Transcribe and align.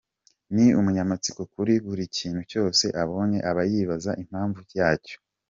Ni 0.55 0.65
umunyamatsiko 0.79 1.41
kuri 1.53 1.73
buri 1.85 2.03
kintu 2.17 2.41
cyose 2.51 2.85
abonye, 3.03 3.39
aba 3.49 3.61
yibaza 3.71 4.11
impamvu 4.23 4.59
yacyo. 4.79 5.15